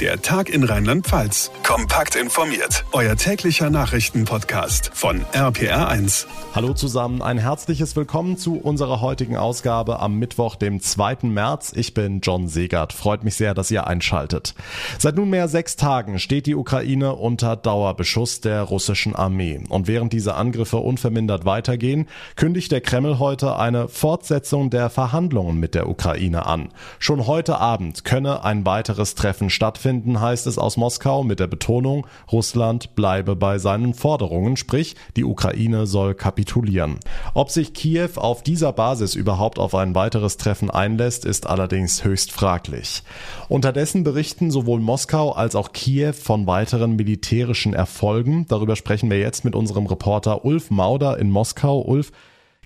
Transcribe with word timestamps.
Der 0.00 0.20
Tag 0.20 0.48
in 0.48 0.64
Rheinland-Pfalz. 0.64 1.52
Kompakt 1.62 2.16
informiert. 2.16 2.84
Euer 2.90 3.14
täglicher 3.14 3.70
Nachrichtenpodcast 3.70 4.90
von 4.92 5.24
RPR1. 5.32 6.26
Hallo 6.52 6.74
zusammen, 6.74 7.22
ein 7.22 7.38
herzliches 7.38 7.94
Willkommen 7.94 8.36
zu 8.36 8.56
unserer 8.56 9.00
heutigen 9.00 9.36
Ausgabe 9.36 10.00
am 10.00 10.18
Mittwoch, 10.18 10.56
dem 10.56 10.80
2. 10.80 11.18
März. 11.28 11.72
Ich 11.76 11.94
bin 11.94 12.20
John 12.22 12.48
Segert. 12.48 12.92
Freut 12.92 13.22
mich 13.22 13.36
sehr, 13.36 13.54
dass 13.54 13.70
ihr 13.70 13.86
einschaltet. 13.86 14.54
Seit 14.98 15.14
nunmehr 15.14 15.46
sechs 15.46 15.76
Tagen 15.76 16.18
steht 16.18 16.46
die 16.46 16.56
Ukraine 16.56 17.14
unter 17.14 17.54
Dauerbeschuss 17.54 18.40
der 18.40 18.62
russischen 18.62 19.14
Armee. 19.14 19.60
Und 19.68 19.86
während 19.86 20.12
diese 20.12 20.34
Angriffe 20.34 20.78
unvermindert 20.78 21.44
weitergehen, 21.44 22.08
kündigt 22.34 22.72
der 22.72 22.80
Kreml 22.80 23.20
heute 23.20 23.56
eine 23.56 23.86
Fortsetzung 23.86 24.70
der 24.70 24.90
Verhandlungen 24.90 25.60
mit 25.60 25.76
der 25.76 25.88
Ukraine 25.88 26.46
an. 26.46 26.70
Schon 26.98 27.28
heute 27.28 27.58
Abend 27.58 28.04
könne 28.04 28.42
ein 28.42 28.66
weiteres 28.66 29.14
Treffen 29.14 29.50
stattfinden 29.50 29.83
stattfinden, 29.84 30.20
heißt 30.20 30.46
es 30.46 30.56
aus 30.56 30.78
Moskau 30.78 31.22
mit 31.24 31.40
der 31.40 31.46
Betonung, 31.46 32.06
Russland 32.32 32.94
bleibe 32.94 33.36
bei 33.36 33.58
seinen 33.58 33.92
Forderungen, 33.92 34.56
sprich 34.56 34.96
die 35.14 35.24
Ukraine 35.24 35.86
soll 35.86 36.14
kapitulieren. 36.14 36.98
Ob 37.34 37.50
sich 37.50 37.74
Kiew 37.74 38.16
auf 38.16 38.42
dieser 38.42 38.72
Basis 38.72 39.14
überhaupt 39.14 39.58
auf 39.58 39.74
ein 39.74 39.94
weiteres 39.94 40.38
Treffen 40.38 40.70
einlässt, 40.70 41.26
ist 41.26 41.46
allerdings 41.46 42.02
höchst 42.02 42.32
fraglich. 42.32 43.02
Unterdessen 43.50 44.04
berichten 44.04 44.50
sowohl 44.50 44.80
Moskau 44.80 45.32
als 45.32 45.54
auch 45.54 45.72
Kiew 45.72 46.14
von 46.14 46.46
weiteren 46.46 46.96
militärischen 46.96 47.74
Erfolgen. 47.74 48.46
Darüber 48.48 48.76
sprechen 48.76 49.10
wir 49.10 49.18
jetzt 49.18 49.44
mit 49.44 49.54
unserem 49.54 49.86
Reporter 49.86 50.46
Ulf 50.46 50.70
Mauder 50.70 51.18
in 51.18 51.30
Moskau. 51.30 51.82
Ulf, 51.82 52.10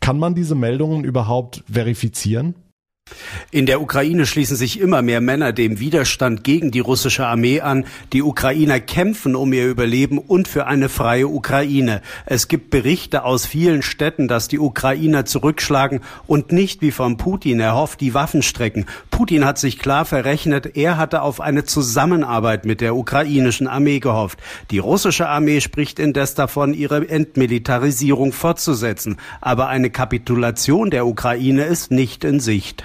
kann 0.00 0.20
man 0.20 0.36
diese 0.36 0.54
Meldungen 0.54 1.02
überhaupt 1.02 1.64
verifizieren? 1.68 2.54
In 3.50 3.64
der 3.64 3.80
Ukraine 3.80 4.26
schließen 4.26 4.58
sich 4.58 4.78
immer 4.78 5.00
mehr 5.00 5.22
Männer 5.22 5.54
dem 5.54 5.80
Widerstand 5.80 6.44
gegen 6.44 6.70
die 6.70 6.80
russische 6.80 7.26
Armee 7.26 7.62
an. 7.62 7.86
Die 8.12 8.22
Ukrainer 8.22 8.78
kämpfen 8.78 9.34
um 9.34 9.54
ihr 9.54 9.66
Überleben 9.66 10.18
und 10.18 10.48
für 10.48 10.66
eine 10.66 10.90
freie 10.90 11.28
Ukraine. 11.28 12.02
Es 12.26 12.48
gibt 12.48 12.68
Berichte 12.68 13.24
aus 13.24 13.46
vielen 13.46 13.80
Städten, 13.80 14.28
dass 14.28 14.48
die 14.48 14.58
Ukrainer 14.58 15.24
zurückschlagen 15.24 16.00
und 16.26 16.52
nicht 16.52 16.82
wie 16.82 16.90
von 16.90 17.16
Putin 17.16 17.58
erhofft 17.58 18.02
die 18.02 18.12
Waffen 18.12 18.42
strecken. 18.42 18.84
Putin 19.10 19.46
hat 19.46 19.56
sich 19.56 19.78
klar 19.78 20.04
verrechnet, 20.04 20.76
er 20.76 20.98
hatte 20.98 21.22
auf 21.22 21.40
eine 21.40 21.64
Zusammenarbeit 21.64 22.66
mit 22.66 22.82
der 22.82 22.94
ukrainischen 22.96 23.66
Armee 23.66 23.98
gehofft. 23.98 24.40
Die 24.70 24.78
russische 24.78 25.26
Armee 25.26 25.62
spricht 25.62 25.98
indes 25.98 26.34
davon, 26.34 26.74
ihre 26.74 27.08
Entmilitarisierung 27.08 28.32
fortzusetzen. 28.32 29.16
Aber 29.40 29.68
eine 29.68 29.88
Kapitulation 29.88 30.90
der 30.90 31.06
Ukraine 31.06 31.64
ist 31.64 31.90
nicht 31.90 32.24
in 32.24 32.40
Sicht. 32.40 32.84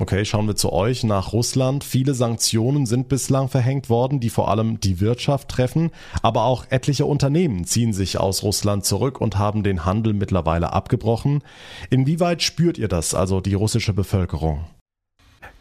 Okay, 0.00 0.24
schauen 0.24 0.46
wir 0.46 0.54
zu 0.54 0.72
euch 0.72 1.02
nach 1.02 1.32
Russland. 1.32 1.82
Viele 1.82 2.14
Sanktionen 2.14 2.86
sind 2.86 3.08
bislang 3.08 3.48
verhängt 3.48 3.90
worden, 3.90 4.20
die 4.20 4.30
vor 4.30 4.48
allem 4.48 4.78
die 4.78 5.00
Wirtschaft 5.00 5.48
treffen, 5.48 5.90
aber 6.22 6.44
auch 6.44 6.66
etliche 6.70 7.04
Unternehmen 7.04 7.64
ziehen 7.64 7.92
sich 7.92 8.20
aus 8.20 8.44
Russland 8.44 8.84
zurück 8.84 9.20
und 9.20 9.38
haben 9.38 9.64
den 9.64 9.84
Handel 9.84 10.12
mittlerweile 10.12 10.72
abgebrochen. 10.72 11.42
Inwieweit 11.90 12.42
spürt 12.42 12.78
ihr 12.78 12.86
das, 12.86 13.12
also 13.12 13.40
die 13.40 13.54
russische 13.54 13.92
Bevölkerung? 13.92 14.66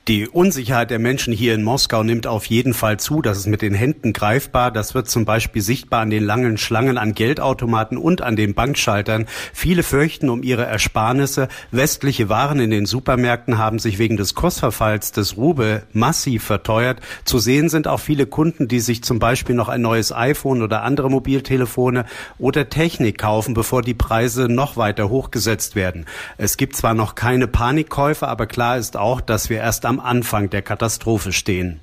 Die 0.08 0.26
Unsicherheit 0.26 0.90
der 0.90 1.00
Menschen 1.00 1.34
hier 1.34 1.54
in 1.54 1.64
Moskau 1.64 2.02
nimmt 2.02 2.28
auf 2.28 2.46
jeden 2.46 2.74
Fall 2.74 2.98
zu. 2.98 3.22
Das 3.22 3.38
ist 3.40 3.48
mit 3.48 3.62
den 3.62 3.74
Händen 3.74 4.14
greifbar. 4.14 4.72
Das 4.72 4.96
wird 4.96 5.10
zum 5.10 5.26
Beispiel 5.26 5.62
sichtbar 5.62 6.00
an 6.00 6.10
den 6.10 6.24
langen 6.24 6.58
Schlangen 6.58 6.98
an 6.98 7.14
Geldautomaten 7.14 7.98
und 7.98 8.22
an 8.22 8.38
den 8.38 8.54
Bankschaltern. 8.54 9.26
Viele 9.52 9.84
fürchten 9.84 10.30
um 10.30 10.44
ihre 10.44 10.66
Ersparnisse. 10.66 11.50
Westliche 11.72 12.30
Waren 12.30 12.62
in 12.62 12.72
den 12.72 12.86
Supermärkten 12.86 13.58
haben 13.58 13.80
sich 13.80 14.00
wegen 14.00 14.16
des 14.16 14.34
Kursverfalls 14.34 15.12
des 15.12 15.36
Rubel 15.36 15.84
massiv 15.92 16.46
verteuert. 16.46 17.02
Zu 17.26 17.40
sehen 17.40 17.68
sind 17.68 17.90
auch 17.90 18.00
viele 18.00 18.28
Kunden, 18.28 18.70
die 18.70 18.80
sich 18.80 19.04
zum 19.04 19.20
Beispiel 19.20 19.56
noch 19.56 19.68
ein 19.68 19.82
neues 19.82 20.14
iPhone 20.14 20.62
oder 20.62 20.84
andere 20.84 21.10
Mobiltelefone 21.10 22.06
oder 22.40 22.70
Technik 22.70 23.18
kaufen, 23.18 23.54
bevor 23.54 23.82
die 23.82 23.94
Preise 23.94 24.48
noch 24.48 24.78
weiter 24.78 25.10
hochgesetzt 25.10 25.76
werden. 25.76 26.06
Es 26.38 26.56
gibt 26.56 26.78
zwar 26.78 26.94
noch 26.94 27.16
keine 27.16 27.50
Panikkäufe, 27.50 28.26
aber 28.26 28.48
klar 28.48 28.78
ist 28.78 28.96
auch, 28.96 29.20
dass 29.20 29.50
wir 29.50 29.58
erst 29.58 29.86
am 29.86 29.97
am 29.98 30.00
Anfang 30.00 30.52
der 30.52 30.62
Katastrophe 30.62 31.34
stehen. 31.34 31.80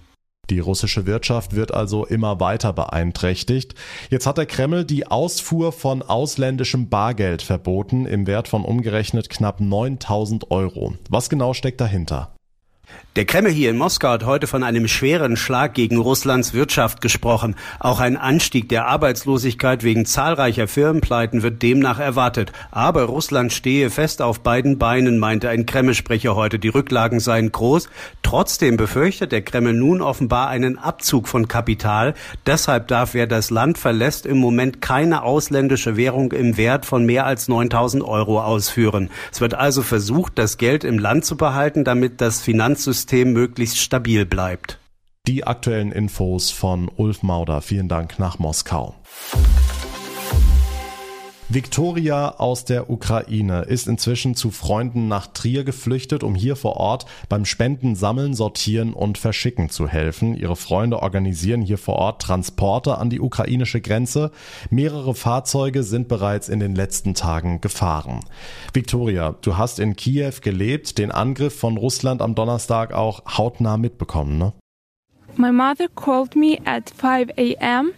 Die 0.48 0.60
russische 0.60 1.06
Wirtschaft 1.06 1.56
wird 1.56 1.72
also 1.72 2.04
immer 2.04 2.38
weiter 2.38 2.72
beeinträchtigt. 2.72 3.74
Jetzt 4.10 4.26
hat 4.26 4.38
der 4.38 4.46
Kreml 4.46 4.84
die 4.84 5.06
Ausfuhr 5.06 5.72
von 5.72 6.02
ausländischem 6.02 6.88
Bargeld 6.88 7.42
verboten 7.42 8.06
im 8.06 8.26
Wert 8.26 8.46
von 8.46 8.64
umgerechnet 8.64 9.30
knapp 9.30 9.60
9000 9.60 10.50
Euro. 10.50 10.94
Was 11.08 11.28
genau 11.30 11.54
steckt 11.54 11.80
dahinter? 11.80 12.34
Der 13.16 13.26
Kreml 13.26 13.52
hier 13.52 13.70
in 13.70 13.78
Moskau 13.78 14.08
hat 14.08 14.26
heute 14.26 14.48
von 14.48 14.64
einem 14.64 14.88
schweren 14.88 15.36
Schlag 15.36 15.74
gegen 15.74 15.98
Russlands 15.98 16.52
Wirtschaft 16.52 17.00
gesprochen. 17.00 17.54
Auch 17.78 18.00
ein 18.00 18.16
Anstieg 18.16 18.68
der 18.68 18.88
Arbeitslosigkeit 18.88 19.84
wegen 19.84 20.04
zahlreicher 20.04 20.66
Firmenpleiten 20.66 21.44
wird 21.44 21.62
demnach 21.62 22.00
erwartet. 22.00 22.50
Aber 22.72 23.04
Russland 23.04 23.52
stehe 23.52 23.90
fest 23.90 24.20
auf 24.20 24.40
beiden 24.40 24.78
Beinen, 24.78 25.20
meinte 25.20 25.48
ein 25.48 25.64
Kreml-Sprecher 25.64 26.34
heute. 26.34 26.58
Die 26.58 26.70
Rücklagen 26.70 27.20
seien 27.20 27.52
groß. 27.52 27.88
Trotzdem 28.24 28.76
befürchtet 28.76 29.30
der 29.30 29.42
Kreml 29.42 29.74
nun 29.74 30.02
offenbar 30.02 30.48
einen 30.48 30.76
Abzug 30.76 31.28
von 31.28 31.46
Kapital. 31.46 32.14
Deshalb 32.46 32.88
darf, 32.88 33.14
wer 33.14 33.28
das 33.28 33.50
Land 33.50 33.78
verlässt, 33.78 34.26
im 34.26 34.38
Moment 34.38 34.80
keine 34.80 35.22
ausländische 35.22 35.96
Währung 35.96 36.32
im 36.32 36.56
Wert 36.56 36.84
von 36.84 37.06
mehr 37.06 37.26
als 37.26 37.46
9000 37.46 38.02
Euro 38.02 38.42
ausführen. 38.42 39.08
Es 39.30 39.40
wird 39.40 39.54
also 39.54 39.82
versucht, 39.82 40.32
das 40.36 40.58
Geld 40.58 40.82
im 40.82 40.98
Land 40.98 41.24
zu 41.24 41.36
behalten, 41.36 41.84
damit 41.84 42.20
das 42.20 42.40
Finanzsystem 42.40 43.03
System 43.04 43.34
möglichst 43.34 43.76
stabil 43.76 44.24
bleibt. 44.24 44.78
Die 45.26 45.46
aktuellen 45.46 45.92
Infos 45.92 46.50
von 46.50 46.90
Ulf 46.96 47.22
Mauder. 47.22 47.60
Vielen 47.60 47.86
Dank 47.86 48.18
nach 48.18 48.38
Moskau. 48.38 48.94
Victoria 51.50 52.36
aus 52.38 52.64
der 52.64 52.88
Ukraine 52.88 53.62
ist 53.62 53.86
inzwischen 53.86 54.34
zu 54.34 54.50
Freunden 54.50 55.08
nach 55.08 55.26
Trier 55.26 55.62
geflüchtet, 55.64 56.24
um 56.24 56.34
hier 56.34 56.56
vor 56.56 56.78
Ort 56.78 57.04
beim 57.28 57.44
Spenden 57.44 57.96
sammeln, 57.96 58.32
sortieren 58.32 58.94
und 58.94 59.18
verschicken 59.18 59.68
zu 59.68 59.86
helfen. 59.86 60.34
Ihre 60.34 60.56
Freunde 60.56 61.02
organisieren 61.02 61.60
hier 61.60 61.76
vor 61.76 61.96
Ort 61.96 62.22
Transporte 62.22 62.96
an 62.96 63.10
die 63.10 63.20
ukrainische 63.20 63.82
Grenze. 63.82 64.30
Mehrere 64.70 65.14
Fahrzeuge 65.14 65.82
sind 65.82 66.08
bereits 66.08 66.48
in 66.48 66.60
den 66.60 66.74
letzten 66.74 67.12
Tagen 67.12 67.60
gefahren. 67.60 68.20
Victoria, 68.72 69.34
du 69.42 69.58
hast 69.58 69.80
in 69.80 69.96
Kiew 69.96 70.32
gelebt, 70.40 70.96
den 70.96 71.12
Angriff 71.12 71.58
von 71.58 71.76
Russland 71.76 72.22
am 72.22 72.34
Donnerstag 72.34 72.94
auch 72.94 73.22
hautnah 73.36 73.76
mitbekommen, 73.76 74.38
ne? 74.38 74.54
My 75.36 75.52
mother 75.52 75.88
called 75.94 76.36
me 76.36 76.58
at 76.64 76.90
5 76.90 77.32
a.m. 77.36 77.90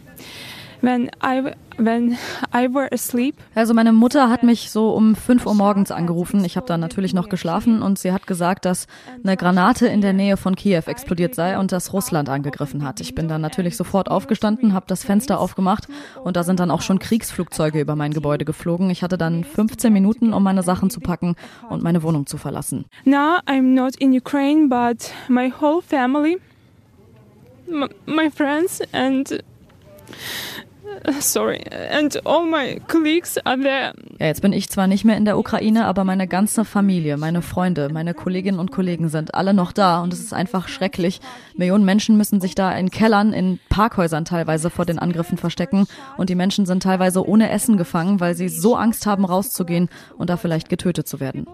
when 0.86 1.10
I 1.22 1.52
when 1.78 2.16
I 2.54 2.72
were 2.72 2.88
asleep. 2.92 3.36
Also 3.54 3.74
meine 3.74 3.92
Mutter 3.92 4.30
hat 4.30 4.42
mich 4.42 4.70
so 4.70 4.91
um 4.92 5.14
5 5.14 5.44
Uhr 5.44 5.54
morgens 5.54 5.91
angerufen. 5.91 6.44
Ich 6.44 6.56
habe 6.56 6.66
da 6.66 6.78
natürlich 6.78 7.12
noch 7.12 7.28
geschlafen 7.28 7.82
und 7.82 7.98
sie 7.98 8.12
hat 8.12 8.26
gesagt, 8.26 8.64
dass 8.64 8.86
eine 9.22 9.36
Granate 9.36 9.86
in 9.88 10.00
der 10.00 10.12
Nähe 10.12 10.36
von 10.36 10.54
Kiew 10.54 10.82
explodiert 10.86 11.34
sei 11.34 11.58
und 11.58 11.72
dass 11.72 11.92
Russland 11.92 12.28
angegriffen 12.28 12.84
hat. 12.84 13.00
Ich 13.00 13.14
bin 13.14 13.28
dann 13.28 13.41
natürlich 13.41 13.76
sofort 13.76 14.10
aufgestanden, 14.10 14.72
habe 14.72 14.86
das 14.88 15.04
Fenster 15.04 15.38
aufgemacht 15.38 15.88
und 16.25 16.36
da 16.36 16.44
sind 16.44 16.60
dann 16.60 16.70
auch 16.70 16.82
schon 16.82 16.98
Kriegsflugzeuge 16.98 17.80
über 17.80 17.96
mein 17.96 18.12
Gebäude 18.12 18.44
geflogen. 18.44 18.88
Ich 18.88 19.02
hatte 19.02 19.19
dann 19.19 19.44
15 19.44 19.92
Minuten, 19.92 20.32
um 20.32 20.42
meine 20.42 20.62
Sachen 20.62 20.88
zu 20.88 21.00
packen 21.00 21.34
und 21.69 21.82
meine 21.82 22.02
Wohnung 22.02 22.26
zu 22.26 22.38
verlassen. 22.38 22.86
Now 23.04 23.38
I'm 23.46 23.75
not 23.75 23.96
in 23.96 24.16
Ukraine, 24.16 24.69
but 24.69 25.10
my 25.28 25.52
whole 25.60 25.82
family, 25.82 26.38
my 28.06 28.30
friends 28.30 28.80
and 28.92 29.42
Sorry, 31.20 31.62
and 31.91 32.16
all 32.26 32.47
my 32.47 32.80
colleagues 32.88 33.38
are 33.44 33.58
there. 33.58 33.92
Ja, 34.19 34.26
jetzt 34.26 34.42
bin 34.42 34.52
ich 34.52 34.69
zwar 34.69 34.86
nicht 34.86 35.04
mehr 35.04 35.16
in 35.16 35.24
der 35.24 35.38
Ukraine, 35.38 35.84
aber 35.86 36.04
meine 36.04 36.26
ganze 36.26 36.64
Familie, 36.64 37.16
meine 37.16 37.42
Freunde, 37.42 37.88
meine 37.92 38.14
Kolleginnen 38.14 38.58
und 38.58 38.70
Kollegen 38.70 39.08
sind 39.08 39.34
alle 39.34 39.54
noch 39.54 39.72
da 39.72 40.02
und 40.02 40.12
es 40.12 40.20
ist 40.20 40.32
einfach 40.32 40.69
schrecklich. 40.69 41.20
Millionen 41.56 41.84
Menschen 41.84 42.16
müssen 42.16 42.41
sich 42.41 42.54
da 42.54 42.72
in 42.72 42.91
Kellern, 42.91 43.32
in 43.32 43.58
Parkhäusern 43.69 44.25
teilweise 44.25 44.70
vor 44.70 44.84
den 44.84 44.99
Angriffen 44.99 45.38
verstecken 45.38 45.87
und 46.16 46.31
die 46.31 46.34
Menschen 46.34 46.66
sind 46.66 46.82
teilweise 46.82 47.26
ohne 47.26 47.50
Essen 47.50 47.76
gefangen, 47.76 48.20
weil 48.20 48.34
sie 48.34 48.49
so 48.49 48.76
Angst 48.76 49.06
haben, 49.06 49.25
rauszugehen 49.25 49.88
und 50.16 50.31
da 50.31 50.37
vielleicht 50.37 50.69
getötet 50.69 51.06
zu 51.08 51.20
werden. 51.20 51.46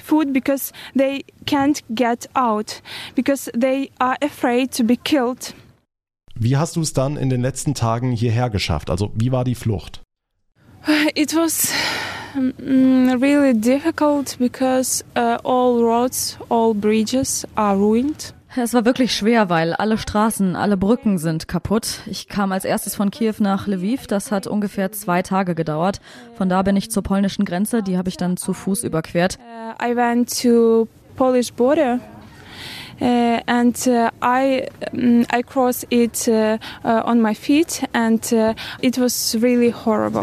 Food 0.00 0.32
because 0.32 0.72
they 0.94 1.24
can't 1.44 1.82
get 1.90 2.28
out, 2.34 2.80
because 3.14 3.50
they 3.52 3.90
are 3.98 4.16
afraid 4.22 4.72
to 4.72 4.84
be 4.84 4.96
killed. 4.96 5.54
Wie 6.40 6.56
hast 6.56 6.76
du 6.76 6.82
es 6.82 6.92
dann 6.92 7.16
in 7.16 7.30
den 7.30 7.42
letzten 7.42 7.74
Tagen 7.74 8.12
hierher 8.12 8.48
geschafft? 8.48 8.90
Also 8.90 9.10
wie 9.16 9.32
war 9.32 9.42
die 9.42 9.56
Flucht? 9.56 10.02
It 11.16 11.34
was 11.34 11.72
mm, 12.34 13.20
really 13.20 13.58
difficult 13.58 14.38
because 14.38 15.04
uh, 15.16 15.38
all 15.42 15.82
roads, 15.82 16.38
all 16.48 16.74
bridges 16.74 17.44
are 17.56 17.76
ruined. 17.76 18.34
Es 18.56 18.72
war 18.72 18.84
wirklich 18.84 19.14
schwer, 19.14 19.50
weil 19.50 19.74
alle 19.74 19.98
Straßen, 19.98 20.54
alle 20.54 20.76
Brücken 20.76 21.18
sind 21.18 21.48
kaputt. 21.48 22.00
Ich 22.06 22.28
kam 22.28 22.52
als 22.52 22.64
erstes 22.64 22.94
von 22.94 23.10
Kiew 23.10 23.34
nach 23.40 23.66
Lviv. 23.66 24.06
Das 24.06 24.30
hat 24.30 24.46
ungefähr 24.46 24.92
zwei 24.92 25.22
Tage 25.22 25.54
gedauert. 25.56 26.00
Von 26.36 26.48
da 26.48 26.62
bin 26.62 26.76
ich 26.76 26.90
zur 26.90 27.02
polnischen 27.02 27.44
Grenze. 27.44 27.82
Die 27.82 27.98
habe 27.98 28.08
ich 28.08 28.16
dann 28.16 28.36
zu 28.36 28.54
Fuß 28.54 28.84
überquert. 28.84 29.38
Uh, 29.38 29.84
I 29.84 29.96
went 29.96 30.40
to 30.42 30.86
Polish 31.16 31.52
border 31.52 31.98
uh, 33.00 33.40
and 33.46 33.76
uh, 33.86 34.10
I 34.22 34.68
um, 34.92 35.26
I 35.30 35.42
crossed 35.42 35.86
it 35.90 36.28
uh, 36.28 36.58
uh, 36.84 37.02
on 37.04 37.20
my 37.20 37.34
feet, 37.34 37.82
and 37.92 38.20
uh, 38.32 38.54
it 38.80 38.98
was 38.98 39.36
really 39.40 39.70
horrible. 39.70 40.22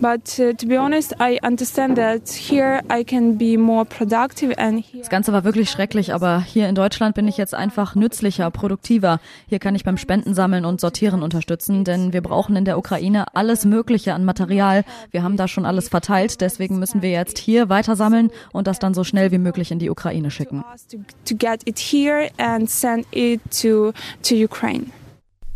But 0.00 0.24
to 0.24 0.66
be 0.66 0.76
honest, 0.76 1.14
I 1.20 1.38
understand 1.42 1.96
that 1.96 2.28
here 2.30 2.80
I 2.90 3.04
can 3.04 3.38
be 3.38 3.56
more 3.56 3.84
productive 3.84 4.54
and. 4.58 4.84
Das 4.98 5.10
Ganze 5.10 5.32
war 5.32 5.44
wirklich 5.44 5.70
schrecklich, 5.70 6.14
aber 6.14 6.40
hier 6.40 6.68
in 6.68 6.74
Deutschland 6.74 7.14
bin 7.14 7.28
ich 7.28 7.36
jetzt 7.36 7.54
einfach 7.54 7.94
nützlicher, 7.94 8.50
produktiver. 8.50 9.20
Hier 9.48 9.58
kann 9.58 9.74
ich 9.74 9.84
beim 9.84 9.96
Spendensammeln 9.96 10.64
und 10.64 10.80
Sortieren 10.80 11.22
unterstützen, 11.22 11.84
denn 11.84 12.12
wir 12.12 12.22
brauchen 12.22 12.56
in 12.56 12.64
der 12.64 12.78
Ukraine 12.78 13.34
alles 13.34 13.64
Mögliche 13.64 14.14
an 14.14 14.24
Material. 14.24 14.84
Wir 15.10 15.22
haben 15.22 15.36
da 15.36 15.48
schon 15.48 15.66
alles 15.66 15.88
verteilt, 15.88 16.40
deswegen 16.40 16.78
müssen 16.78 17.02
wir 17.02 17.10
jetzt 17.10 17.38
hier 17.38 17.68
weiter 17.68 17.96
sammeln 17.96 18.30
und 18.52 18.66
das 18.66 18.78
dann 18.78 18.94
so 18.94 19.04
schnell 19.04 19.30
wie 19.30 19.38
möglich 19.38 19.70
in 19.70 19.78
die 19.78 19.90
Ukraine 19.90 20.30
schicken. 20.30 20.64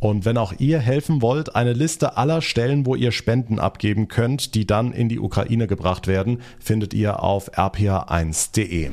Und 0.00 0.24
wenn 0.24 0.38
auch 0.38 0.52
ihr 0.58 0.78
helfen 0.78 1.22
wollt, 1.22 1.56
eine 1.56 1.72
Liste 1.72 2.16
aller 2.16 2.40
Stellen, 2.40 2.86
wo 2.86 2.94
ihr 2.94 3.10
Spenden 3.10 3.58
abgeben 3.58 4.06
könnt, 4.06 4.54
die 4.54 4.66
dann 4.66 4.92
in 4.92 5.08
die 5.08 5.18
Ukraine 5.18 5.66
gebracht 5.66 6.06
werden, 6.06 6.40
findet 6.60 6.94
ihr 6.94 7.22
auf 7.22 7.52
rpa1.de. 7.54 8.90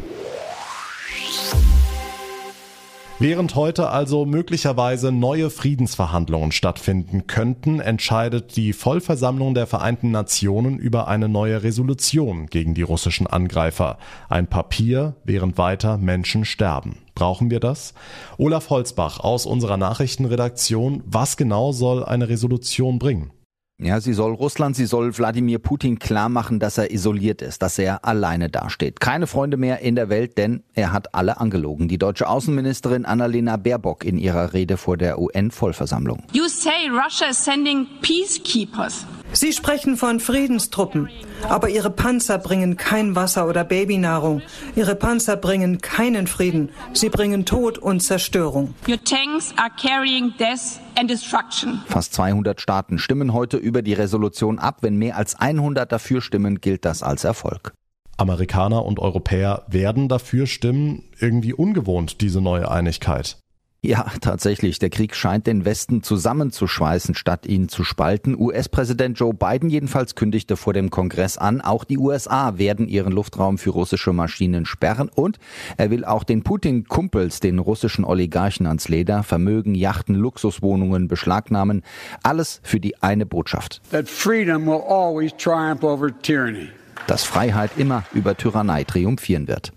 Während 3.18 3.56
heute 3.56 3.90
also 3.92 4.26
möglicherweise 4.26 5.10
neue 5.12 5.50
Friedensverhandlungen 5.50 6.52
stattfinden 6.52 7.28
könnten, 7.28 7.80
entscheidet 7.80 8.58
die 8.58 8.74
Vollversammlung 8.74 9.54
der 9.54 9.68
Vereinten 9.68 10.12
Nationen 10.12 10.78
über 10.78 11.08
eine 11.08 11.30
neue 11.30 11.64
Resolution 11.64 12.48
gegen 12.48 12.74
die 12.74 12.82
russischen 12.82 13.26
Angreifer. 13.26 14.00
Ein 14.28 14.48
Papier, 14.48 15.16
während 15.24 15.58
weiter 15.58 15.98
Menschen 15.98 16.44
sterben. 16.44 17.05
Brauchen 17.16 17.50
wir 17.50 17.62
das? 17.62 17.94
Olaf 18.38 18.70
Holzbach 18.70 19.22
aus 19.22 19.46
unserer 19.46 19.78
Nachrichtenredaktion. 19.78 21.02
Was 21.06 21.38
genau 21.38 21.72
soll 21.72 22.04
eine 22.04 22.28
Resolution 22.28 23.00
bringen? 23.00 23.32
Ja, 23.78 24.00
sie 24.00 24.14
soll 24.14 24.34
Russland, 24.34 24.78
sie 24.78 24.86
soll 24.86 25.18
Wladimir 25.18 25.60
Putin 25.60 26.00
klar 26.00 26.30
machen, 26.30 26.60
dass 26.60 26.78
er 26.78 26.92
isoliert 26.92 27.42
ist, 27.42 27.62
dass 27.62 27.78
er 27.78 28.06
alleine 28.06 28.50
dasteht. 28.50 29.02
Keine 29.02 29.28
Freunde 29.28 29.58
mehr 29.58 29.80
in 29.80 29.96
der 29.96 30.08
Welt, 30.08 30.38
denn 30.38 30.64
er 30.74 30.94
hat 30.94 31.14
alle 31.14 31.42
angelogen. 31.42 31.90
Die 31.90 31.98
deutsche 31.98 32.30
Außenministerin 32.30 33.04
Annalena 33.04 33.58
Baerbock 33.58 34.06
in 34.06 34.18
ihrer 34.18 34.54
Rede 34.54 34.78
vor 34.78 34.96
der 34.96 35.20
UN-Vollversammlung. 35.20 36.24
You 36.32 36.48
say 36.48 36.90
Russia 36.90 37.32
is 37.32 37.44
sending 37.44 37.86
peacekeepers. 38.02 39.06
Sie 39.36 39.52
sprechen 39.52 39.98
von 39.98 40.22
Friedenstruppen, 40.22 41.10
aber 41.50 41.68
ihre 41.68 41.90
Panzer 41.90 42.38
bringen 42.38 42.78
kein 42.78 43.18
Wasser 43.18 43.50
oder 43.50 43.66
Babynahrung. 43.66 44.42
Ihre 44.78 44.96
Panzer 44.96 45.36
bringen 45.36 45.80
keinen 45.82 46.28
Frieden. 46.28 46.70
Sie 46.94 47.10
bringen 47.10 47.46
Tod 47.46 47.78
und 47.78 48.00
Zerstörung. 48.00 48.74
Your 48.88 49.04
tanks 49.04 49.54
are 49.58 49.70
carrying 49.78 50.34
death 50.40 50.80
and 50.98 51.10
destruction. 51.10 51.82
Fast 51.88 52.14
200 52.14 52.62
Staaten 52.62 52.98
stimmen 52.98 53.34
heute 53.34 53.58
über 53.58 53.82
die 53.82 53.92
Resolution 53.92 54.58
ab. 54.58 54.78
Wenn 54.80 54.96
mehr 54.96 55.18
als 55.18 55.36
100 55.36 55.92
dafür 55.92 56.22
stimmen, 56.22 56.62
gilt 56.62 56.86
das 56.86 57.04
als 57.04 57.26
Erfolg. 57.26 57.74
Amerikaner 58.16 58.86
und 58.86 59.00
Europäer 59.00 59.66
werden 59.68 60.08
dafür 60.08 60.48
stimmen. 60.48 61.04
Irgendwie 61.20 61.54
ungewohnt, 61.54 62.22
diese 62.22 62.40
neue 62.40 62.72
Einigkeit. 62.72 63.38
Ja, 63.86 64.08
tatsächlich. 64.20 64.80
Der 64.80 64.90
Krieg 64.90 65.14
scheint 65.16 65.46
den 65.46 65.64
Westen 65.64 66.02
zusammenzuschweißen, 66.02 67.14
statt 67.14 67.46
ihn 67.46 67.70
zu 67.70 67.84
spalten. 67.84 68.36
US-Präsident 68.36 69.20
Joe 69.20 69.32
Biden 69.32 69.70
jedenfalls 69.70 70.16
kündigte 70.16 70.58
vor 70.58 70.74
dem 70.74 70.90
Kongress 70.90 71.38
an, 71.38 71.62
auch 71.62 71.84
die 71.84 72.00
USA 72.00 72.58
werden 72.58 72.88
ihren 72.88 73.12
Luftraum 73.12 73.60
für 73.60 73.70
russische 73.70 74.12
Maschinen 74.12 74.66
sperren 74.66 75.08
und 75.14 75.38
er 75.78 75.92
will 75.92 76.04
auch 76.04 76.24
den 76.24 76.42
Putin-Kumpels, 76.42 77.42
den 77.42 77.60
russischen 77.60 78.06
Oligarchen 78.06 78.66
ans 78.66 78.88
Leder, 78.88 79.22
Vermögen, 79.22 79.76
Yachten, 79.76 80.16
Luxuswohnungen 80.16 81.08
beschlagnahmen. 81.08 81.84
Alles 82.24 82.62
für 82.64 82.80
die 82.80 83.04
eine 83.04 83.28
Botschaft. 83.28 83.84
That 83.92 84.10
freedom 84.10 84.66
will 84.66 84.82
always 84.88 85.32
triumph 85.38 85.84
over 85.84 86.10
tyranny. 86.24 86.70
Dass 87.06 87.24
Freiheit 87.24 87.70
immer 87.78 88.04
über 88.14 88.36
Tyrannei 88.36 88.84
triumphieren 88.84 89.48
wird. 89.48 89.74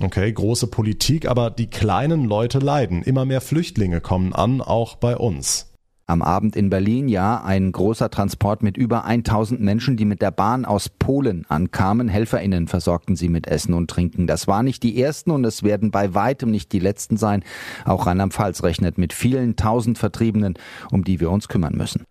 Okay, 0.00 0.32
große 0.32 0.68
Politik, 0.68 1.28
aber 1.28 1.50
die 1.50 1.68
kleinen 1.68 2.24
Leute 2.24 2.60
leiden. 2.60 3.02
Immer 3.02 3.24
mehr 3.24 3.40
Flüchtlinge 3.40 4.00
kommen 4.00 4.32
an, 4.32 4.60
auch 4.60 4.94
bei 4.96 5.16
uns. 5.16 5.72
Am 6.06 6.22
Abend 6.22 6.56
in 6.56 6.70
Berlin, 6.70 7.08
ja, 7.08 7.42
ein 7.42 7.70
großer 7.70 8.08
Transport 8.08 8.62
mit 8.62 8.78
über 8.78 9.04
1000 9.04 9.60
Menschen, 9.60 9.98
die 9.98 10.06
mit 10.06 10.22
der 10.22 10.30
Bahn 10.30 10.64
aus 10.64 10.88
Polen 10.88 11.44
ankamen. 11.50 12.08
HelferInnen 12.08 12.66
versorgten 12.66 13.14
sie 13.14 13.28
mit 13.28 13.46
Essen 13.46 13.74
und 13.74 13.90
Trinken. 13.90 14.26
Das 14.26 14.46
waren 14.46 14.64
nicht 14.64 14.82
die 14.84 15.02
ersten 15.02 15.32
und 15.32 15.44
es 15.44 15.64
werden 15.64 15.90
bei 15.90 16.14
weitem 16.14 16.50
nicht 16.50 16.72
die 16.72 16.78
letzten 16.78 17.18
sein. 17.18 17.44
Auch 17.84 18.06
Rheinland-Pfalz 18.06 18.62
rechnet 18.62 18.96
mit 18.96 19.12
vielen 19.12 19.56
tausend 19.56 19.98
Vertriebenen, 19.98 20.54
um 20.90 21.04
die 21.04 21.20
wir 21.20 21.30
uns 21.30 21.48
kümmern 21.48 21.76
müssen. 21.76 22.04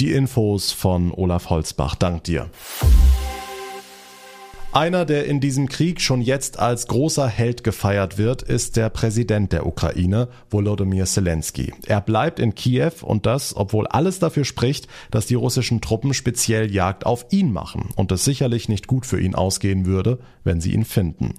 Die 0.00 0.10
Infos 0.10 0.72
von 0.72 1.12
Olaf 1.12 1.48
Holzbach. 1.48 1.94
Dank 1.94 2.24
dir. 2.24 2.50
Einer, 4.76 5.06
der 5.06 5.24
in 5.24 5.40
diesem 5.40 5.70
Krieg 5.70 6.02
schon 6.02 6.20
jetzt 6.20 6.58
als 6.58 6.86
großer 6.86 7.26
Held 7.26 7.64
gefeiert 7.64 8.18
wird, 8.18 8.42
ist 8.42 8.76
der 8.76 8.90
Präsident 8.90 9.50
der 9.52 9.64
Ukraine, 9.64 10.28
Volodymyr 10.50 11.06
Zelensky. 11.06 11.72
Er 11.86 12.02
bleibt 12.02 12.38
in 12.38 12.54
Kiew 12.54 12.92
und 13.00 13.24
das, 13.24 13.56
obwohl 13.56 13.86
alles 13.86 14.18
dafür 14.18 14.44
spricht, 14.44 14.86
dass 15.10 15.24
die 15.24 15.34
russischen 15.34 15.80
Truppen 15.80 16.12
speziell 16.12 16.70
Jagd 16.70 17.06
auf 17.06 17.24
ihn 17.30 17.54
machen 17.54 17.88
und 17.96 18.12
es 18.12 18.26
sicherlich 18.26 18.68
nicht 18.68 18.86
gut 18.86 19.06
für 19.06 19.18
ihn 19.18 19.34
ausgehen 19.34 19.86
würde, 19.86 20.18
wenn 20.44 20.60
sie 20.60 20.74
ihn 20.74 20.84
finden. 20.84 21.36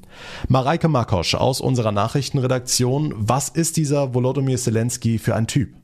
Mareike 0.47 0.87
Makosch 0.87 1.35
aus 1.35 1.61
unserer 1.61 1.91
Nachrichtenredaktion, 1.91 3.13
was 3.17 3.49
ist 3.49 3.77
dieser 3.77 4.15
Volodymyr 4.15 4.57
Zelensky 4.57 5.19
für 5.19 5.35
ein 5.35 5.45
Typ? 5.45 5.75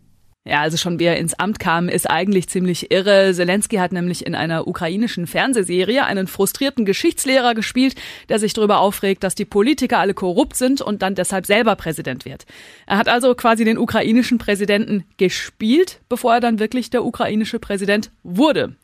Ja, 0.46 0.60
also 0.60 0.76
schon 0.76 1.00
wie 1.00 1.06
er 1.06 1.18
ins 1.18 1.36
Amt 1.36 1.58
kam, 1.60 1.88
ist 1.88 2.10
eigentlich 2.10 2.50
ziemlich 2.50 2.92
irre. 2.92 3.34
Zelensky 3.34 3.78
hat 3.78 3.94
nämlich 3.94 4.26
in 4.26 4.36
einer 4.36 4.68
ukrainischen 4.68 5.26
Fernsehserie 5.26 6.04
einen 6.04 6.28
frustrierten 6.28 6.84
Geschichtslehrer 6.84 7.54
gespielt, 7.54 7.96
der 8.28 8.40
sich 8.40 8.52
darüber 8.52 8.80
aufregt, 8.80 9.24
dass 9.24 9.36
die 9.36 9.46
Politiker 9.46 10.00
alle 10.00 10.14
korrupt 10.14 10.58
sind 10.58 10.82
und 10.82 11.02
dann 11.02 11.16
deshalb 11.16 11.46
selber 11.46 11.78
Präsident 11.78 12.26
wird. 12.26 12.46
Er 12.86 12.98
hat 12.98 13.08
also 13.08 13.36
quasi 13.36 13.64
den 13.64 13.78
ukrainischen 13.78 14.38
Präsidenten 14.38 15.06
gespielt, 15.16 16.02
bevor 16.10 16.34
er 16.34 16.40
dann 16.42 16.60
wirklich 16.60 16.90
der 16.90 17.06
ukrainische 17.06 17.60
Präsident 17.60 18.12
wurde. 18.24 18.76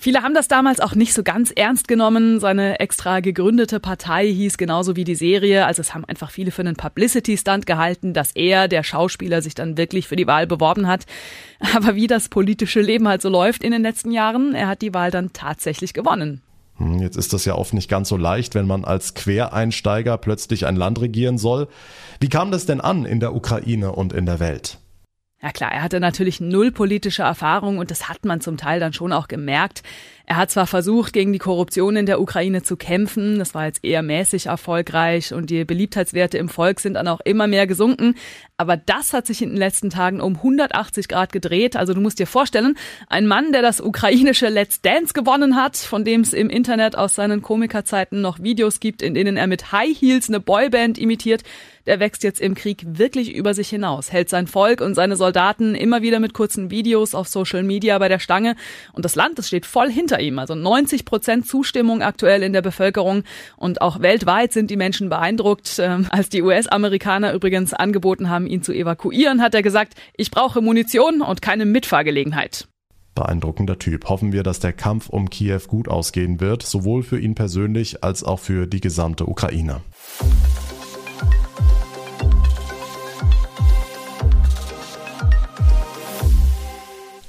Viele 0.00 0.22
haben 0.22 0.32
das 0.32 0.46
damals 0.46 0.78
auch 0.78 0.94
nicht 0.94 1.12
so 1.12 1.24
ganz 1.24 1.50
ernst 1.50 1.88
genommen. 1.88 2.38
Seine 2.38 2.78
extra 2.78 3.18
gegründete 3.18 3.80
Partei 3.80 4.28
hieß 4.28 4.56
genauso 4.56 4.94
wie 4.94 5.02
die 5.02 5.16
Serie. 5.16 5.66
Also 5.66 5.80
es 5.80 5.92
haben 5.92 6.04
einfach 6.04 6.30
viele 6.30 6.52
für 6.52 6.62
einen 6.62 6.76
Publicity-Stunt 6.76 7.66
gehalten, 7.66 8.14
dass 8.14 8.30
er, 8.30 8.68
der 8.68 8.84
Schauspieler, 8.84 9.42
sich 9.42 9.56
dann 9.56 9.76
wirklich 9.76 10.06
für 10.06 10.14
die 10.14 10.28
Wahl 10.28 10.46
beworben 10.46 10.86
hat. 10.86 11.04
Aber 11.74 11.96
wie 11.96 12.06
das 12.06 12.28
politische 12.28 12.80
Leben 12.80 13.08
halt 13.08 13.22
so 13.22 13.28
läuft 13.28 13.64
in 13.64 13.72
den 13.72 13.82
letzten 13.82 14.12
Jahren, 14.12 14.54
er 14.54 14.68
hat 14.68 14.82
die 14.82 14.94
Wahl 14.94 15.10
dann 15.10 15.32
tatsächlich 15.32 15.94
gewonnen. 15.94 16.42
Hm, 16.76 17.00
jetzt 17.00 17.16
ist 17.16 17.32
das 17.32 17.44
ja 17.44 17.56
oft 17.56 17.74
nicht 17.74 17.90
ganz 17.90 18.08
so 18.08 18.16
leicht, 18.16 18.54
wenn 18.54 18.68
man 18.68 18.84
als 18.84 19.14
Quereinsteiger 19.14 20.16
plötzlich 20.16 20.66
ein 20.66 20.76
Land 20.76 21.00
regieren 21.00 21.38
soll. 21.38 21.66
Wie 22.20 22.28
kam 22.28 22.52
das 22.52 22.66
denn 22.66 22.80
an 22.80 23.04
in 23.04 23.18
der 23.18 23.34
Ukraine 23.34 23.90
und 23.90 24.12
in 24.12 24.26
der 24.26 24.38
Welt? 24.38 24.78
Ja 25.40 25.52
klar, 25.52 25.70
er 25.70 25.82
hatte 25.82 26.00
natürlich 26.00 26.40
null 26.40 26.72
politische 26.72 27.22
Erfahrung 27.22 27.78
und 27.78 27.92
das 27.92 28.08
hat 28.08 28.24
man 28.24 28.40
zum 28.40 28.56
Teil 28.56 28.80
dann 28.80 28.92
schon 28.92 29.12
auch 29.12 29.28
gemerkt. 29.28 29.84
Er 30.30 30.36
hat 30.36 30.50
zwar 30.50 30.66
versucht, 30.66 31.14
gegen 31.14 31.32
die 31.32 31.38
Korruption 31.38 31.96
in 31.96 32.04
der 32.04 32.20
Ukraine 32.20 32.62
zu 32.62 32.76
kämpfen, 32.76 33.38
das 33.38 33.54
war 33.54 33.64
jetzt 33.64 33.82
eher 33.82 34.02
mäßig 34.02 34.44
erfolgreich 34.44 35.32
und 35.32 35.48
die 35.48 35.64
Beliebtheitswerte 35.64 36.36
im 36.36 36.50
Volk 36.50 36.80
sind 36.80 36.94
dann 36.94 37.08
auch 37.08 37.20
immer 37.24 37.46
mehr 37.46 37.66
gesunken, 37.66 38.14
aber 38.58 38.76
das 38.76 39.14
hat 39.14 39.26
sich 39.26 39.40
in 39.40 39.50
den 39.50 39.56
letzten 39.56 39.88
Tagen 39.88 40.20
um 40.20 40.34
180 40.34 41.08
Grad 41.08 41.32
gedreht. 41.32 41.76
Also 41.76 41.94
du 41.94 42.00
musst 42.00 42.18
dir 42.18 42.26
vorstellen, 42.26 42.76
ein 43.06 43.26
Mann, 43.26 43.52
der 43.52 43.62
das 43.62 43.80
ukrainische 43.80 44.48
Let's 44.48 44.82
Dance 44.82 45.14
gewonnen 45.14 45.56
hat, 45.56 45.76
von 45.76 46.04
dem 46.04 46.20
es 46.20 46.34
im 46.34 46.50
Internet 46.50 46.94
aus 46.94 47.14
seinen 47.14 47.40
Komikerzeiten 47.40 48.20
noch 48.20 48.38
Videos 48.42 48.80
gibt, 48.80 49.00
in 49.00 49.14
denen 49.14 49.36
er 49.38 49.46
mit 49.46 49.72
High 49.72 49.96
Heels 49.98 50.28
eine 50.28 50.40
Boyband 50.40 50.98
imitiert, 50.98 51.42
der 51.86 52.00
wächst 52.00 52.22
jetzt 52.22 52.40
im 52.40 52.54
Krieg 52.54 52.82
wirklich 52.84 53.34
über 53.34 53.54
sich 53.54 53.70
hinaus, 53.70 54.12
hält 54.12 54.28
sein 54.28 54.46
Volk 54.46 54.82
und 54.82 54.94
seine 54.94 55.16
Soldaten 55.16 55.74
immer 55.74 56.02
wieder 56.02 56.20
mit 56.20 56.34
kurzen 56.34 56.70
Videos 56.70 57.14
auf 57.14 57.28
Social 57.28 57.62
Media 57.62 57.96
bei 57.98 58.08
der 58.08 58.18
Stange 58.18 58.56
und 58.92 59.04
das 59.04 59.14
Land, 59.14 59.38
das 59.38 59.46
steht 59.46 59.64
voll 59.64 59.90
hinter 59.90 60.17
ihm. 60.20 60.38
Also 60.38 60.54
90 60.54 61.04
Prozent 61.04 61.46
Zustimmung 61.46 62.02
aktuell 62.02 62.42
in 62.42 62.52
der 62.52 62.62
Bevölkerung 62.62 63.24
und 63.56 63.80
auch 63.80 64.00
weltweit 64.00 64.52
sind 64.52 64.70
die 64.70 64.76
Menschen 64.76 65.08
beeindruckt. 65.08 65.78
Ähm, 65.78 66.06
als 66.10 66.28
die 66.28 66.42
US-Amerikaner 66.42 67.32
übrigens 67.32 67.74
angeboten 67.74 68.28
haben, 68.30 68.46
ihn 68.46 68.62
zu 68.62 68.72
evakuieren, 68.72 69.42
hat 69.42 69.54
er 69.54 69.62
gesagt, 69.62 69.94
ich 70.16 70.30
brauche 70.30 70.60
Munition 70.60 71.22
und 71.22 71.42
keine 71.42 71.66
Mitfahrgelegenheit. 71.66 72.68
Beeindruckender 73.14 73.78
Typ. 73.78 74.08
Hoffen 74.08 74.32
wir, 74.32 74.44
dass 74.44 74.60
der 74.60 74.72
Kampf 74.72 75.08
um 75.08 75.28
Kiew 75.28 75.62
gut 75.66 75.88
ausgehen 75.88 76.40
wird, 76.40 76.62
sowohl 76.62 77.02
für 77.02 77.18
ihn 77.18 77.34
persönlich 77.34 78.04
als 78.04 78.22
auch 78.22 78.38
für 78.38 78.68
die 78.68 78.80
gesamte 78.80 79.26
Ukraine. 79.26 79.80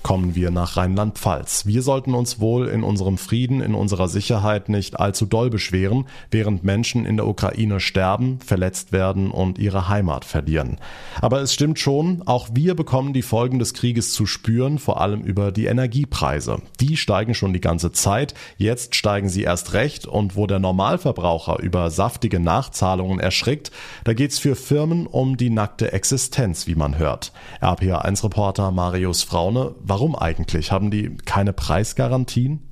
Kommen 0.09 0.33
wir 0.33 0.49
nach 0.49 0.75
Rheinland-Pfalz. 0.75 1.67
Wir 1.67 1.83
sollten 1.83 2.15
uns 2.15 2.39
wohl 2.39 2.67
in 2.67 2.81
unserem 2.81 3.19
Frieden, 3.19 3.61
in 3.61 3.75
unserer 3.75 4.07
Sicherheit 4.07 4.67
nicht 4.67 4.99
allzu 4.99 5.27
doll 5.27 5.51
beschweren, 5.51 6.07
während 6.31 6.63
Menschen 6.63 7.05
in 7.05 7.15
der 7.15 7.27
Ukraine 7.27 7.79
sterben, 7.79 8.39
verletzt 8.39 8.91
werden 8.91 9.29
und 9.29 9.59
ihre 9.59 9.87
Heimat 9.87 10.25
verlieren. 10.25 10.77
Aber 11.21 11.41
es 11.41 11.53
stimmt 11.53 11.77
schon, 11.77 12.23
auch 12.25 12.49
wir 12.53 12.73
bekommen 12.73 13.13
die 13.13 13.21
Folgen 13.21 13.59
des 13.59 13.75
Krieges 13.75 14.11
zu 14.11 14.25
spüren, 14.25 14.79
vor 14.79 14.99
allem 14.99 15.21
über 15.21 15.51
die 15.51 15.67
Energiepreise. 15.67 16.59
Die 16.79 16.97
steigen 16.97 17.35
schon 17.35 17.53
die 17.53 17.61
ganze 17.61 17.91
Zeit, 17.91 18.33
jetzt 18.57 18.95
steigen 18.95 19.29
sie 19.29 19.43
erst 19.43 19.73
recht 19.73 20.07
und 20.07 20.35
wo 20.35 20.47
der 20.47 20.57
Normalverbraucher 20.57 21.59
über 21.59 21.91
saftige 21.91 22.39
Nachzahlungen 22.39 23.19
erschrickt, 23.19 23.69
da 24.05 24.13
geht's 24.13 24.39
für 24.39 24.55
Firmen 24.55 25.05
um 25.05 25.37
die 25.37 25.51
nackte 25.51 25.93
Existenz, 25.93 26.65
wie 26.65 26.73
man 26.73 26.97
hört. 26.97 27.31
RPA1-Reporter 27.61 28.71
Marius 28.71 29.21
Fraune, 29.21 29.75
warum 29.83 29.98
eigentlich? 30.15 30.71
Haben 30.71 30.91
die 30.91 31.15
keine 31.25 31.53
Preisgarantien? 31.53 32.69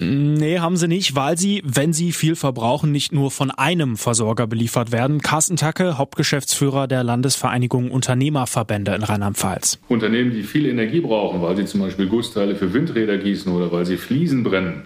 Nee, 0.00 0.60
haben 0.60 0.76
sie 0.76 0.86
nicht, 0.86 1.16
weil 1.16 1.36
sie, 1.36 1.60
wenn 1.64 1.92
sie 1.92 2.12
viel 2.12 2.36
verbrauchen, 2.36 2.92
nicht 2.92 3.12
nur 3.12 3.32
von 3.32 3.50
einem 3.50 3.96
Versorger 3.96 4.46
beliefert 4.46 4.92
werden. 4.92 5.20
Carsten 5.20 5.56
Tacke, 5.56 5.98
Hauptgeschäftsführer 5.98 6.86
der 6.86 7.02
Landesvereinigung 7.02 7.90
Unternehmerverbände 7.90 8.94
in 8.94 9.02
Rheinland-Pfalz. 9.02 9.80
Unternehmen, 9.88 10.30
die 10.30 10.44
viel 10.44 10.66
Energie 10.66 11.00
brauchen, 11.00 11.42
weil 11.42 11.56
sie 11.56 11.64
zum 11.64 11.80
Beispiel 11.80 12.06
Gussteile 12.06 12.54
für 12.54 12.72
Windräder 12.72 13.18
gießen 13.18 13.50
oder 13.52 13.72
weil 13.72 13.86
sie 13.86 13.96
Fliesen 13.96 14.44
brennen, 14.44 14.84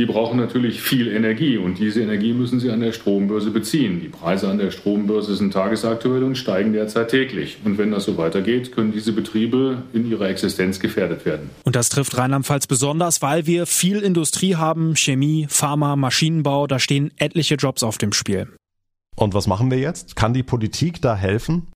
die 0.00 0.06
brauchen 0.06 0.38
natürlich 0.38 0.80
viel 0.80 1.08
Energie 1.08 1.58
und 1.58 1.78
diese 1.78 2.00
Energie 2.00 2.32
müssen 2.32 2.58
sie 2.58 2.70
an 2.70 2.80
der 2.80 2.92
Strombörse 2.92 3.50
beziehen. 3.50 4.00
Die 4.00 4.08
Preise 4.08 4.48
an 4.48 4.56
der 4.56 4.70
Strombörse 4.70 5.36
sind 5.36 5.52
tagesaktuell 5.52 6.24
und 6.24 6.36
steigen 6.36 6.72
derzeit 6.72 7.10
täglich. 7.10 7.58
Und 7.66 7.76
wenn 7.76 7.90
das 7.90 8.04
so 8.06 8.16
weitergeht, 8.16 8.72
können 8.72 8.92
diese 8.92 9.12
Betriebe 9.12 9.82
in 9.92 10.10
ihrer 10.10 10.30
Existenz 10.30 10.80
gefährdet 10.80 11.26
werden. 11.26 11.50
Und 11.64 11.76
das 11.76 11.90
trifft 11.90 12.16
Rheinland-Pfalz 12.16 12.66
besonders, 12.66 13.20
weil 13.20 13.46
wir 13.46 13.66
viel 13.66 13.98
Industrie 13.98 14.56
haben, 14.56 14.96
Chemie, 14.96 15.46
Pharma, 15.50 15.96
Maschinenbau, 15.96 16.66
da 16.66 16.78
stehen 16.78 17.10
etliche 17.18 17.56
Jobs 17.56 17.82
auf 17.82 17.98
dem 17.98 18.14
Spiel. 18.14 18.48
Und 19.16 19.34
was 19.34 19.46
machen 19.46 19.70
wir 19.70 19.78
jetzt? 19.78 20.16
Kann 20.16 20.32
die 20.32 20.42
Politik 20.42 21.02
da 21.02 21.14
helfen? 21.14 21.66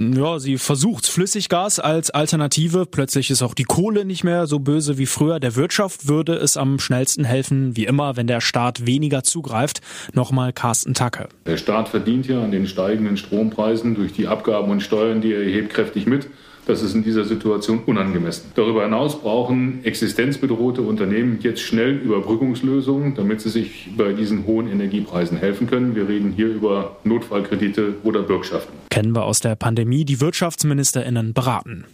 Ja, 0.00 0.38
sie 0.38 0.58
versucht 0.58 1.08
Flüssiggas 1.08 1.80
als 1.80 2.10
Alternative. 2.10 2.86
Plötzlich 2.86 3.30
ist 3.30 3.42
auch 3.42 3.54
die 3.54 3.64
Kohle 3.64 4.04
nicht 4.04 4.22
mehr 4.22 4.46
so 4.46 4.60
böse 4.60 4.96
wie 4.96 5.06
früher. 5.06 5.40
Der 5.40 5.56
Wirtschaft 5.56 6.06
würde 6.06 6.34
es 6.34 6.56
am 6.56 6.78
schnellsten 6.78 7.24
helfen, 7.24 7.76
wie 7.76 7.84
immer, 7.84 8.16
wenn 8.16 8.28
der 8.28 8.40
Staat 8.40 8.86
weniger 8.86 9.24
zugreift. 9.24 9.80
Nochmal 10.12 10.52
Carsten 10.52 10.94
Tacke. 10.94 11.28
Der 11.46 11.56
Staat 11.56 11.88
verdient 11.88 12.28
ja 12.28 12.40
an 12.40 12.52
den 12.52 12.68
steigenden 12.68 13.16
Strompreisen 13.16 13.96
durch 13.96 14.12
die 14.12 14.28
Abgaben 14.28 14.70
und 14.70 14.84
Steuern, 14.84 15.20
die 15.20 15.32
er 15.32 15.42
erhebt, 15.42 15.70
kräftig 15.70 16.06
mit. 16.06 16.28
Das 16.68 16.82
ist 16.82 16.94
in 16.94 17.02
dieser 17.02 17.24
Situation 17.24 17.80
unangemessen. 17.86 18.52
Darüber 18.54 18.84
hinaus 18.84 19.18
brauchen 19.18 19.82
existenzbedrohte 19.84 20.82
Unternehmen 20.82 21.38
jetzt 21.40 21.62
schnell 21.62 21.96
Überbrückungslösungen, 21.96 23.14
damit 23.14 23.40
sie 23.40 23.48
sich 23.48 23.88
bei 23.96 24.12
diesen 24.12 24.46
hohen 24.46 24.70
Energiepreisen 24.70 25.38
helfen 25.38 25.66
können. 25.66 25.94
Wir 25.94 26.06
reden 26.06 26.30
hier 26.30 26.48
über 26.48 26.98
Notfallkredite 27.04 27.94
oder 28.04 28.20
Bürgschaften. 28.22 28.74
Kennen 28.90 29.16
wir 29.16 29.24
aus 29.24 29.40
der 29.40 29.56
Pandemie, 29.56 30.04
die 30.04 30.20
Wirtschaftsministerinnen 30.20 31.32
beraten. 31.32 31.86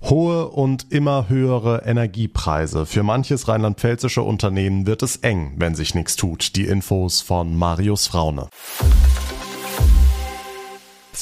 Hohe 0.00 0.48
und 0.48 0.90
immer 0.90 1.28
höhere 1.28 1.82
Energiepreise. 1.84 2.86
Für 2.86 3.02
manches 3.02 3.48
rheinland-pfälzische 3.48 4.22
Unternehmen 4.22 4.86
wird 4.86 5.02
es 5.02 5.16
eng, 5.16 5.52
wenn 5.58 5.74
sich 5.74 5.94
nichts 5.94 6.16
tut. 6.16 6.56
Die 6.56 6.64
Infos 6.64 7.20
von 7.20 7.54
Marius 7.54 8.06
Fraune. 8.06 8.48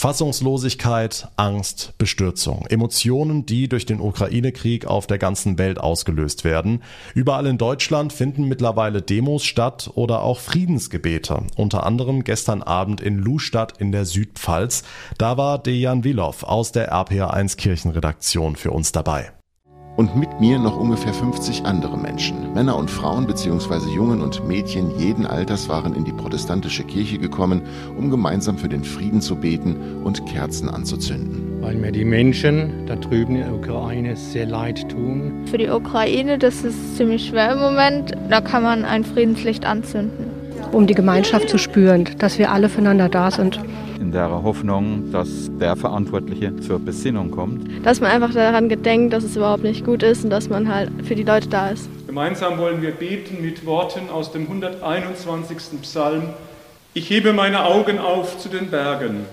Fassungslosigkeit, 0.01 1.29
Angst, 1.37 1.93
Bestürzung. 1.99 2.65
Emotionen, 2.71 3.45
die 3.45 3.69
durch 3.69 3.85
den 3.85 4.01
Ukraine-Krieg 4.01 4.87
auf 4.87 5.07
der 5.07 5.19
ganzen 5.19 5.59
Welt 5.59 5.79
ausgelöst 5.79 6.43
werden. 6.43 6.83
Überall 7.15 7.45
in 7.45 7.59
Deutschland 7.59 8.15
finden 8.15 8.45
mittlerweile 8.45 9.03
Demos 9.03 9.45
statt 9.45 9.91
oder 9.97 10.23
auch 10.23 10.41
Friedensgebete. 10.41 11.43
Unter 11.55 11.85
anderem 11.85 12.25
gestern 12.25 12.63
Abend 12.63 13.03
in 13.03 13.19
Lustadt 13.19 13.75
in 13.77 13.93
der 13.93 14.07
Südpfalz. 14.07 14.85
Da 15.19 15.37
war 15.37 15.59
Dejan 15.59 16.03
Wilow 16.03 16.35
aus 16.45 16.73
der 16.73 16.95
RPA1 16.95 17.59
Kirchenredaktion 17.59 18.57
für 18.57 18.71
uns 18.71 18.93
dabei 18.93 19.33
und 19.97 20.17
mit 20.17 20.41
mir 20.41 20.59
noch 20.59 20.77
ungefähr 20.77 21.13
50 21.13 21.67
andere 21.67 21.97
Menschen. 21.97 22.53
Männer 22.55 22.77
und 22.77 22.91
Frauen 22.91 23.27
bzw. 23.27 23.91
Jungen 23.95 24.23
und 24.23 24.47
Mädchen 24.47 24.99
jeden 24.99 25.27
Alters 25.27 25.69
waren 25.69 25.95
in 25.95 26.05
die 26.05 26.13
protestantische 26.13 26.85
Kirche 26.85 27.19
gekommen, 27.19 27.63
um 27.97 28.11
gemeinsam 28.11 28.59
für 28.59 28.69
den 28.69 28.85
Frieden 28.85 29.21
zu 29.21 29.37
beten 29.37 30.03
und 30.05 30.27
Kerzen 30.27 30.69
anzuzünden. 30.69 31.61
Weil 31.61 31.77
mir 31.77 31.93
die 31.93 32.05
Menschen 32.05 32.87
da 32.87 32.97
drüben 32.97 33.37
in 33.37 33.43
der 33.43 33.55
Ukraine 33.55 34.17
sehr 34.17 34.47
leid 34.47 34.89
tun. 34.89 35.33
Für 35.47 35.59
die 35.59 35.69
Ukraine, 35.69 36.39
das 36.39 36.63
ist 36.63 36.97
ziemlich 36.97 37.27
schwer 37.27 37.53
im 37.53 37.59
Moment, 37.61 38.13
da 38.29 38.41
kann 38.41 38.63
man 38.63 38.85
ein 38.85 39.05
Friedenslicht 39.05 39.65
anzünden. 39.65 40.31
Um 40.73 40.87
die 40.87 40.95
Gemeinschaft 40.95 41.49
zu 41.49 41.59
spüren, 41.59 42.09
dass 42.19 42.39
wir 42.39 42.53
alle 42.53 42.69
füreinander 42.69 43.09
da 43.09 43.31
sind 43.31 43.61
in 44.01 44.13
der 44.13 44.31
Hoffnung, 44.31 45.13
dass 45.13 45.51
der 45.61 45.77
Verantwortliche 45.77 46.57
zur 46.61 46.79
Besinnung 46.79 47.31
kommt. 47.31 47.69
Dass 47.85 48.01
man 48.01 48.11
einfach 48.11 48.33
daran 48.33 48.69
gedenkt, 48.69 49.13
dass 49.13 49.25
es 49.25 49.37
überhaupt 49.37 49.63
nicht 49.63 49.85
gut 49.85 50.03
ist 50.03 50.25
und 50.25 50.31
dass 50.31 50.49
man 50.49 50.73
halt 50.73 50.91
für 51.05 51.15
die 51.15 51.23
Leute 51.23 51.49
da 51.49 51.69
ist. 51.69 51.89
Gemeinsam 52.07 52.59
wollen 52.59 52.81
wir 52.81 52.93
beten 52.93 53.43
mit 53.43 53.67
Worten 53.67 54.09
aus 54.11 54.33
dem 54.33 54.43
121. 54.43 55.83
Psalm. 55.83 56.23
Ich 56.95 57.11
hebe 57.11 57.33
meine 57.33 57.65
Augen 57.65 57.99
auf 57.99 58.39
zu 58.39 58.49
den 58.49 58.71
Bergen. 58.71 59.27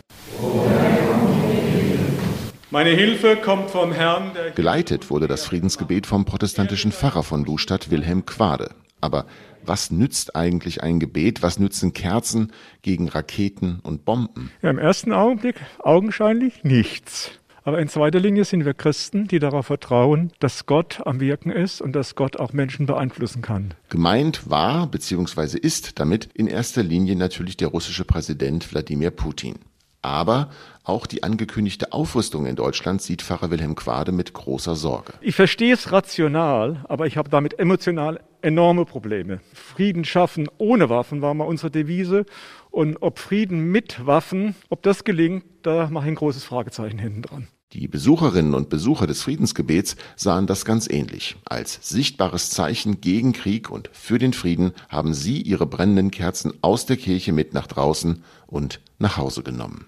Meine 2.69 2.89
Hilfe 2.89 3.37
kommt 3.37 3.71
vom 3.71 3.93
Herrn. 3.93 4.31
Geleitet 4.53 5.09
wurde 5.09 5.27
das 5.27 5.45
Friedensgebet 5.45 6.05
vom 6.05 6.25
protestantischen 6.25 6.91
Pfarrer 6.91 7.23
von 7.23 7.45
Lustadt, 7.45 7.89
Wilhelm 7.89 8.25
Quade. 8.25 8.71
Aber 8.99 9.25
was 9.67 9.91
nützt 9.91 10.35
eigentlich 10.35 10.83
ein 10.83 10.99
Gebet? 10.99 11.41
Was 11.41 11.59
nützen 11.59 11.93
Kerzen 11.93 12.51
gegen 12.81 13.09
Raketen 13.09 13.79
und 13.83 14.05
Bomben? 14.05 14.51
Ja, 14.61 14.69
Im 14.69 14.79
ersten 14.79 15.13
Augenblick 15.13 15.55
augenscheinlich 15.79 16.63
nichts. 16.63 17.31
Aber 17.67 17.79
in 17.79 17.89
zweiter 17.89 18.21
Linie 18.21 18.45
sind 18.45 18.63
wir 18.63 18.73
Christen, 18.73 19.27
die 19.27 19.39
darauf 19.39 19.65
vertrauen, 19.65 20.31
dass 20.39 20.67
Gott 20.67 21.01
am 21.05 21.19
Wirken 21.19 21.51
ist 21.51 21.81
und 21.81 21.91
dass 21.97 22.15
Gott 22.15 22.37
auch 22.37 22.53
Menschen 22.53 22.85
beeinflussen 22.85 23.41
kann. 23.41 23.73
Gemeint 23.89 24.49
war 24.49 24.87
bzw. 24.87 25.57
ist 25.57 25.99
damit 25.99 26.29
in 26.33 26.47
erster 26.47 26.81
Linie 26.81 27.17
natürlich 27.17 27.57
der 27.57 27.67
russische 27.67 28.05
Präsident 28.05 28.71
Wladimir 28.71 29.11
Putin. 29.11 29.55
Aber 30.01 30.49
auch 30.83 31.05
die 31.05 31.23
angekündigte 31.23 31.91
Aufrüstung 31.91 32.45
in 32.45 32.55
Deutschland 32.55 33.01
sieht 33.01 33.21
Pfarrer 33.21 33.51
Wilhelm 33.51 33.75
Quade 33.75 34.11
mit 34.11 34.33
großer 34.33 34.75
Sorge. 34.75 35.13
Ich 35.21 35.35
verstehe 35.35 35.73
es 35.73 35.91
rational, 35.91 36.85
aber 36.87 37.07
ich 37.07 37.17
habe 37.17 37.29
damit 37.29 37.59
emotional 37.59 38.21
enorme 38.41 38.85
Probleme. 38.85 39.41
Frieden 39.53 40.05
schaffen 40.05 40.47
ohne 40.57 40.89
Waffen 40.89 41.21
war 41.21 41.33
mal 41.33 41.43
unsere 41.43 41.71
Devise. 41.71 42.25
Und 42.77 42.97
ob 43.01 43.17
Frieden 43.17 43.71
mit 43.71 44.05
Waffen, 44.05 44.53
ob 44.69 44.83
das 44.83 45.03
gelingt, 45.03 45.43
da 45.63 45.89
mache 45.89 46.05
ich 46.05 46.11
ein 46.11 46.15
großes 46.15 46.43
Fragezeichen 46.43 46.99
hinten 46.99 47.23
dran. 47.23 47.47
Die 47.73 47.87
Besucherinnen 47.87 48.53
und 48.53 48.69
Besucher 48.69 49.07
des 49.07 49.23
Friedensgebets 49.23 49.95
sahen 50.15 50.45
das 50.45 50.63
ganz 50.63 50.87
ähnlich. 50.87 51.37
Als 51.45 51.79
sichtbares 51.81 52.51
Zeichen 52.51 53.01
gegen 53.01 53.33
Krieg 53.33 53.71
und 53.71 53.89
für 53.93 54.19
den 54.19 54.31
Frieden 54.31 54.73
haben 54.89 55.15
sie 55.15 55.41
ihre 55.41 55.65
brennenden 55.65 56.11
Kerzen 56.11 56.53
aus 56.61 56.85
der 56.85 56.97
Kirche 56.97 57.31
mit 57.31 57.51
nach 57.51 57.65
draußen 57.65 58.23
und 58.45 58.79
nach 58.99 59.17
Hause 59.17 59.41
genommen. 59.41 59.87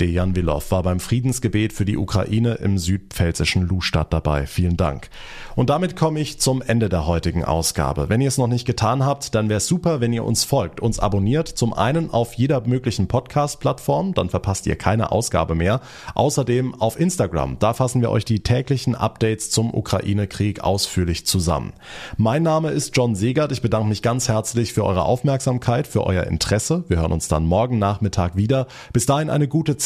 Dejan 0.00 0.36
Wilow 0.36 0.62
war 0.68 0.82
beim 0.82 1.00
Friedensgebet 1.00 1.72
für 1.72 1.86
die 1.86 1.96
Ukraine 1.96 2.54
im 2.56 2.76
südpfälzischen 2.76 3.62
Lustadt 3.62 4.12
dabei. 4.12 4.46
Vielen 4.46 4.76
Dank. 4.76 5.08
Und 5.54 5.70
damit 5.70 5.96
komme 5.96 6.20
ich 6.20 6.38
zum 6.38 6.60
Ende 6.60 6.90
der 6.90 7.06
heutigen 7.06 7.44
Ausgabe. 7.44 8.10
Wenn 8.10 8.20
ihr 8.20 8.28
es 8.28 8.36
noch 8.36 8.46
nicht 8.46 8.66
getan 8.66 9.06
habt, 9.06 9.34
dann 9.34 9.48
wäre 9.48 9.56
es 9.56 9.66
super, 9.66 10.02
wenn 10.02 10.12
ihr 10.12 10.24
uns 10.24 10.44
folgt, 10.44 10.80
uns 10.80 10.98
abonniert. 10.98 11.48
Zum 11.48 11.72
einen 11.72 12.10
auf 12.10 12.34
jeder 12.34 12.66
möglichen 12.66 13.08
Podcast-Plattform, 13.08 14.12
dann 14.12 14.28
verpasst 14.28 14.66
ihr 14.66 14.76
keine 14.76 15.12
Ausgabe 15.12 15.54
mehr. 15.54 15.80
Außerdem 16.14 16.74
auf 16.74 17.00
Instagram, 17.00 17.58
da 17.58 17.72
fassen 17.72 18.02
wir 18.02 18.10
euch 18.10 18.26
die 18.26 18.42
täglichen 18.42 18.94
Updates 18.94 19.50
zum 19.50 19.72
Ukraine-Krieg 19.72 20.60
ausführlich 20.60 21.26
zusammen. 21.26 21.72
Mein 22.18 22.42
Name 22.42 22.70
ist 22.70 22.94
John 22.94 23.14
Segert. 23.14 23.50
Ich 23.50 23.62
bedanke 23.62 23.88
mich 23.88 24.02
ganz 24.02 24.28
herzlich 24.28 24.74
für 24.74 24.84
eure 24.84 25.06
Aufmerksamkeit, 25.06 25.86
für 25.86 26.04
euer 26.04 26.24
Interesse. 26.24 26.84
Wir 26.88 26.98
hören 26.98 27.12
uns 27.12 27.28
dann 27.28 27.46
morgen 27.46 27.78
Nachmittag 27.78 28.36
wieder. 28.36 28.66
Bis 28.92 29.06
dahin 29.06 29.30
eine 29.30 29.48
gute 29.48 29.78
Zeit 29.78 29.85